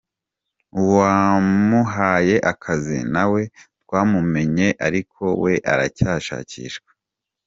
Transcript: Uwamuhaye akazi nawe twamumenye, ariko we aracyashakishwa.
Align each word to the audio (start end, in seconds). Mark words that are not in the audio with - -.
Uwamuhaye 0.81 2.35
akazi 2.51 2.97
nawe 3.13 3.41
twamumenye, 3.81 4.67
ariko 4.87 5.21
we 5.43 5.53
aracyashakishwa. 5.71 6.89